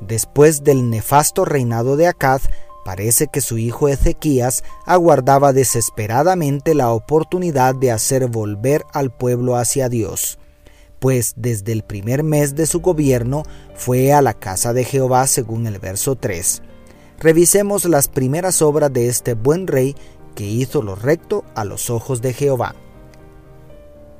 [0.00, 2.42] Después del nefasto reinado de Acaz,
[2.84, 9.88] parece que su hijo Ezequías aguardaba desesperadamente la oportunidad de hacer volver al pueblo hacia
[9.88, 10.38] Dios,
[10.98, 13.42] pues desde el primer mes de su gobierno
[13.74, 16.62] fue a la casa de Jehová según el verso 3.
[17.18, 19.94] Revisemos las primeras obras de este buen rey
[20.34, 22.74] que hizo lo recto a los ojos de Jehová.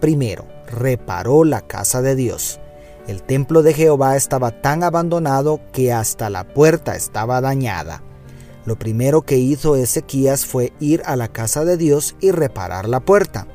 [0.01, 2.61] Primero, reparó la casa de Dios.
[3.07, 8.03] El templo de Jehová estaba tan abandonado que hasta la puerta estaba dañada.
[8.67, 13.01] Lo primero que hizo Ezequías fue ir a la casa de Dios y reparar la
[13.01, 13.47] puerta.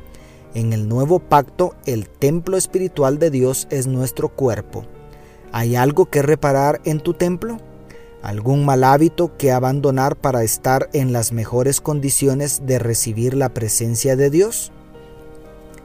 [0.56, 4.86] En el nuevo pacto, el templo espiritual de Dios es nuestro cuerpo.
[5.52, 7.60] ¿Hay algo que reparar en tu templo?
[8.22, 14.16] ¿Algún mal hábito que abandonar para estar en las mejores condiciones de recibir la presencia
[14.16, 14.72] de Dios?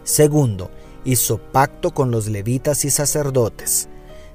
[0.02, 0.70] Segundo,
[1.04, 3.88] hizo pacto con los levitas y sacerdotes.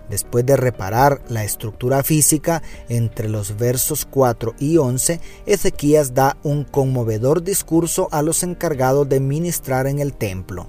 [0.10, 6.64] Después de reparar la estructura física entre los versos 4 y 11, Ezequías da un
[6.64, 10.68] conmovedor discurso a los encargados de ministrar en el templo.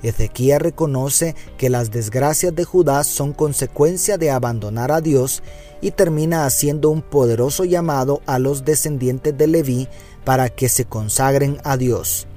[0.00, 5.42] Ezequías reconoce que las desgracias de Judá son consecuencia de abandonar a Dios
[5.80, 9.88] y termina haciendo un poderoso llamado a los descendientes de Leví
[10.24, 12.28] para que se consagren a Dios.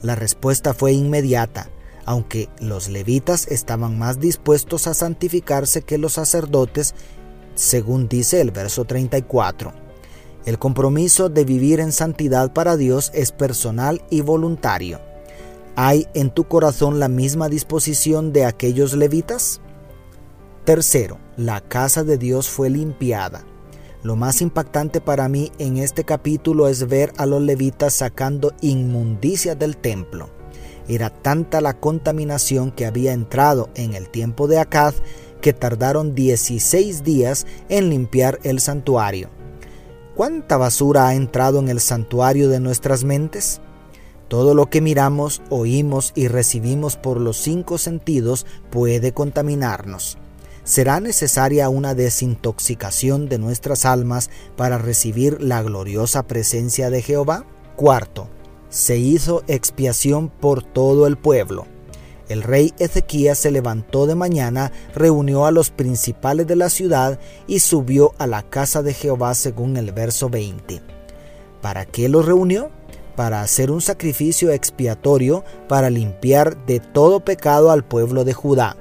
[0.00, 1.68] La respuesta fue inmediata
[2.08, 6.94] aunque los levitas estaban más dispuestos a santificarse que los sacerdotes,
[7.54, 9.74] según dice el verso 34.
[10.46, 15.02] El compromiso de vivir en santidad para Dios es personal y voluntario.
[15.76, 19.60] ¿Hay en tu corazón la misma disposición de aquellos levitas?
[20.64, 23.44] Tercero, la casa de Dios fue limpiada.
[24.02, 29.54] Lo más impactante para mí en este capítulo es ver a los levitas sacando inmundicia
[29.54, 30.37] del templo.
[30.88, 34.96] Era tanta la contaminación que había entrado en el tiempo de Acaz
[35.40, 39.28] que tardaron 16 días en limpiar el santuario.
[40.16, 43.60] ¿Cuánta basura ha entrado en el santuario de nuestras mentes?
[44.28, 50.18] Todo lo que miramos, oímos y recibimos por los cinco sentidos puede contaminarnos.
[50.64, 57.46] ¿Será necesaria una desintoxicación de nuestras almas para recibir la gloriosa presencia de Jehová?
[57.76, 58.28] Cuarto,
[58.68, 61.66] se hizo expiación por todo el pueblo.
[62.28, 67.60] El rey Ezequías se levantó de mañana, reunió a los principales de la ciudad y
[67.60, 70.82] subió a la casa de Jehová según el verso 20.
[71.62, 72.70] ¿Para qué lo reunió?
[73.16, 78.76] Para hacer un sacrificio expiatorio para limpiar de todo pecado al pueblo de Judá,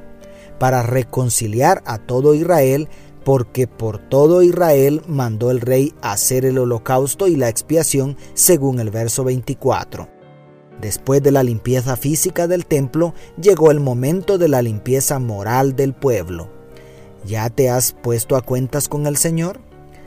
[0.59, 2.89] para reconciliar a todo Israel
[3.27, 8.89] porque por todo Israel mandó el rey hacer el holocausto y la expiación según el
[8.89, 10.07] verso 24.
[10.79, 15.93] Después de la limpieza física del templo, llegó el momento de la limpieza moral del
[15.93, 16.47] pueblo.
[17.25, 19.59] ¿Ya te has puesto a cuentas con el Señor?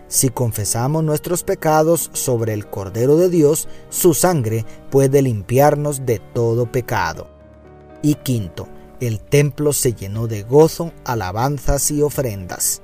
[0.09, 6.73] Si confesamos nuestros pecados sobre el Cordero de Dios, su sangre puede limpiarnos de todo
[6.73, 7.29] pecado.
[8.01, 8.67] Y quinto,
[8.99, 12.81] el templo se llenó de gozo, alabanzas y ofrendas.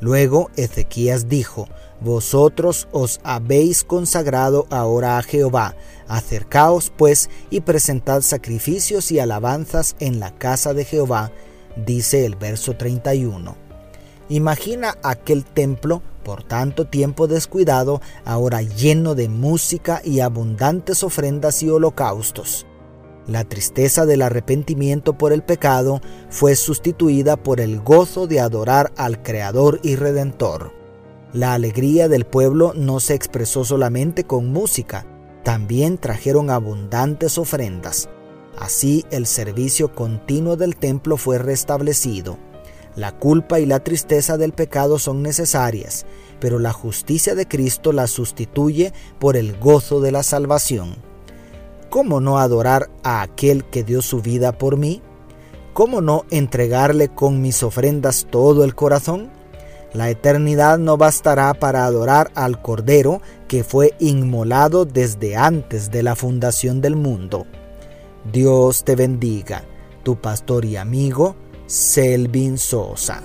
[0.00, 1.68] Luego Ezequías dijo,
[2.00, 5.76] Vosotros os habéis consagrado ahora a Jehová,
[6.08, 11.32] acercaos pues y presentad sacrificios y alabanzas en la casa de Jehová,
[11.86, 13.56] dice el verso 31.
[14.28, 21.70] Imagina aquel templo por tanto tiempo descuidado, ahora lleno de música y abundantes ofrendas y
[21.70, 22.66] holocaustos.
[23.26, 26.00] La tristeza del arrepentimiento por el pecado
[26.30, 30.72] fue sustituida por el gozo de adorar al Creador y Redentor.
[31.32, 35.06] La alegría del pueblo no se expresó solamente con música,
[35.42, 38.08] también trajeron abundantes ofrendas.
[38.56, 42.38] Así el servicio continuo del templo fue restablecido.
[42.94, 46.06] La culpa y la tristeza del pecado son necesarias,
[46.40, 51.05] pero la justicia de Cristo la sustituye por el gozo de la salvación.
[51.96, 55.00] ¿Cómo no adorar a aquel que dio su vida por mí?
[55.72, 59.30] ¿Cómo no entregarle con mis ofrendas todo el corazón?
[59.94, 66.16] La eternidad no bastará para adorar al Cordero que fue inmolado desde antes de la
[66.16, 67.46] fundación del mundo.
[68.30, 69.64] Dios te bendiga,
[70.02, 71.34] tu pastor y amigo,
[71.64, 73.22] Selvin Sosa.